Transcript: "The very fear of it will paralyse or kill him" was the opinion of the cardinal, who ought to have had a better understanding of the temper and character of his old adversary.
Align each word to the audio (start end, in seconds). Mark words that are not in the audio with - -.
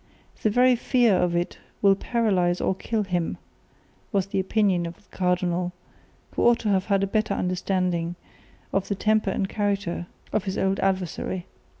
"The 0.41 0.49
very 0.49 0.75
fear 0.75 1.15
of 1.15 1.35
it 1.35 1.59
will 1.79 1.93
paralyse 1.93 2.59
or 2.59 2.73
kill 2.73 3.03
him" 3.03 3.37
was 4.11 4.25
the 4.25 4.39
opinion 4.39 4.87
of 4.87 4.95
the 4.95 5.15
cardinal, 5.15 5.73
who 6.31 6.41
ought 6.41 6.57
to 6.61 6.69
have 6.69 6.85
had 6.85 7.03
a 7.03 7.05
better 7.05 7.35
understanding 7.35 8.15
of 8.73 8.87
the 8.87 8.95
temper 8.95 9.29
and 9.29 9.47
character 9.47 10.07
of 10.33 10.45
his 10.45 10.57
old 10.57 10.79
adversary. 10.79 11.45